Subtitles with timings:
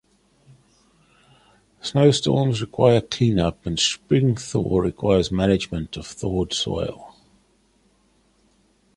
[1.79, 7.13] Snowstorms require cleanup and spring thaw requires management of thawed soil.